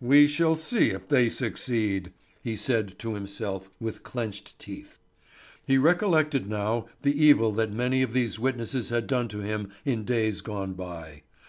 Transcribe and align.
"We 0.00 0.26
shall 0.26 0.56
see 0.56 0.90
if 0.90 1.06
they 1.06 1.28
succeed!" 1.28 2.12
he 2.42 2.56
said 2.56 2.98
to 2.98 3.14
himself 3.14 3.70
with 3.78 4.02
clenched 4.02 4.58
teeth. 4.58 4.98
He 5.64 5.78
recollected 5.78 6.50
now 6.50 6.88
the 7.02 7.14
evil 7.24 7.52
that 7.52 7.72
many 7.72 8.02
of 8.02 8.12
these 8.12 8.36
witnesses 8.36 8.88
had 8.88 9.06
done 9.06 9.28
to 9.28 9.42
him 9.42 9.70
in 9.84 10.02
days 10.04 10.40
gone 10.40 10.72
by. 10.72 11.22